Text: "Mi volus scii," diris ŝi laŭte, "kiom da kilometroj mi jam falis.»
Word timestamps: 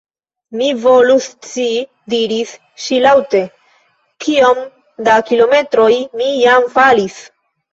"Mi 0.59 0.67
volus 0.85 1.25
scii," 1.33 1.83
diris 2.13 2.53
ŝi 2.85 2.99
laŭte, 3.05 3.43
"kiom 4.25 4.65
da 5.09 5.19
kilometroj 5.31 5.91
mi 6.23 6.33
jam 6.47 6.67
falis.» 6.79 7.23